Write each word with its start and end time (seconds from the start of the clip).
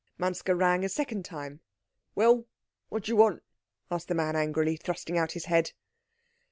Manske 0.17 0.49
rang 0.55 0.83
a 0.83 0.89
second 0.89 1.25
time. 1.25 1.59
"Well, 2.15 2.45
what 2.89 3.03
do 3.03 3.11
you 3.11 3.15
want?" 3.17 3.43
asked 3.91 4.07
the 4.07 4.15
man 4.15 4.35
angrily, 4.35 4.75
thrusting 4.75 5.15
out 5.19 5.33
his 5.33 5.45
head. 5.45 5.73